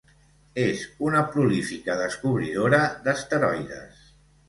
[0.63, 4.05] És una prolífica descobridora d'asteroides.